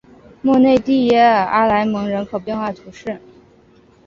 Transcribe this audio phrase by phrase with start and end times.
[0.41, 3.21] 莫内蒂耶阿莱蒙人口变化图示